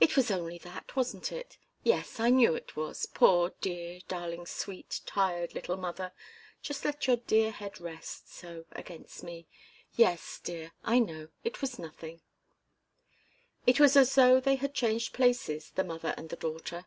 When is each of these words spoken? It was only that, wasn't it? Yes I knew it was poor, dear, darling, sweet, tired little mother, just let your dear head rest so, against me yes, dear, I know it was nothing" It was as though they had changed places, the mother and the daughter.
It 0.00 0.16
was 0.16 0.30
only 0.30 0.56
that, 0.60 0.96
wasn't 0.96 1.30
it? 1.30 1.58
Yes 1.84 2.18
I 2.18 2.30
knew 2.30 2.54
it 2.54 2.76
was 2.76 3.04
poor, 3.04 3.52
dear, 3.60 4.00
darling, 4.08 4.46
sweet, 4.46 5.02
tired 5.04 5.54
little 5.54 5.76
mother, 5.76 6.14
just 6.62 6.86
let 6.86 7.06
your 7.06 7.18
dear 7.18 7.50
head 7.50 7.78
rest 7.78 8.32
so, 8.34 8.64
against 8.72 9.22
me 9.22 9.46
yes, 9.94 10.40
dear, 10.42 10.72
I 10.82 10.98
know 10.98 11.28
it 11.44 11.60
was 11.60 11.78
nothing" 11.78 12.22
It 13.66 13.78
was 13.78 13.96
as 13.98 14.14
though 14.14 14.40
they 14.40 14.54
had 14.56 14.72
changed 14.72 15.12
places, 15.12 15.70
the 15.72 15.84
mother 15.84 16.14
and 16.16 16.30
the 16.30 16.36
daughter. 16.36 16.86